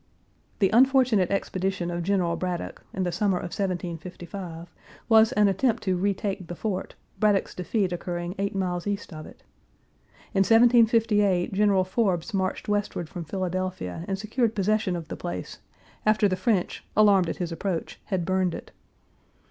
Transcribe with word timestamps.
The 0.57 0.71
unfortunate 0.71 1.29
expedition 1.29 1.91
of 1.91 2.01
General 2.01 2.35
Braddock, 2.35 2.83
in 2.91 3.03
the 3.03 3.11
summer 3.11 3.37
of 3.37 3.53
1755, 3.53 4.73
was 5.07 5.31
an 5.33 5.47
attempt 5.47 5.83
to 5.83 5.95
retake 5.95 6.47
the 6.47 6.55
fort, 6.55 6.95
Braddock's 7.19 7.53
defeat 7.53 7.93
occurring 7.93 8.33
eight 8.39 8.55
miles 8.55 8.87
east 8.87 9.13
of 9.13 9.27
it. 9.27 9.43
In 10.33 10.39
1758 10.39 11.53
General 11.53 11.83
Forbes 11.83 12.33
marched 12.33 12.67
westward 12.67 13.09
from 13.09 13.25
Philadelphia 13.25 14.03
and 14.07 14.17
secured 14.17 14.55
possession 14.55 14.95
of 14.95 15.07
the 15.07 15.15
place, 15.15 15.59
after 16.03 16.27
the 16.27 16.35
French, 16.35 16.83
alarmed 16.97 17.29
at 17.29 17.37
his 17.37 17.51
approach, 17.51 17.99
had 18.05 18.25
burned 18.25 18.55
it. 18.55 18.71